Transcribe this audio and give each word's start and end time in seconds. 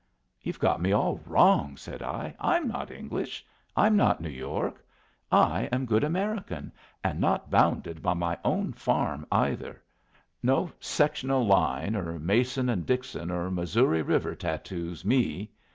"You've 0.41 0.57
got 0.57 0.81
me 0.81 0.91
all 0.93 1.21
wrong," 1.27 1.77
said 1.77 2.01
I. 2.01 2.33
"I'm 2.39 2.67
not 2.67 2.89
English; 2.89 3.45
I'm 3.77 3.95
not 3.95 4.19
New 4.19 4.31
York. 4.31 4.83
I 5.31 5.69
am 5.71 5.85
good 5.85 6.03
American, 6.03 6.71
and 7.03 7.19
not 7.19 7.51
bounded 7.51 8.01
by 8.01 8.15
my 8.15 8.39
own 8.43 8.73
farm 8.73 9.27
either. 9.31 9.79
No 10.41 10.71
sectional 10.79 11.45
line, 11.45 11.95
or 11.95 12.17
Mason 12.17 12.67
and 12.67 12.83
Dixon, 12.83 13.29
or 13.29 13.51
Missouri 13.51 14.01
River 14.01 14.33
tattoos 14.33 15.05
me. 15.05 15.51